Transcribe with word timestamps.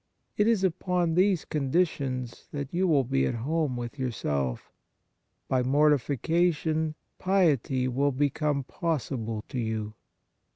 It 0.35 0.47
is 0.47 0.63
upon 0.63 1.13
these 1.13 1.45
conditions 1.45 2.47
that 2.51 2.73
you 2.73 2.87
will 2.87 3.03
be 3.03 3.27
at 3.27 3.35
home 3.35 3.77
with 3.77 3.99
yourself. 3.99 4.71
By 5.47 5.61
mor 5.61 5.91
tification 5.91 6.95
piety 7.19 7.87
will 7.87 8.11
become 8.11 8.63
possible 8.63 9.43
to 9.49 9.59
you. 9.59 9.93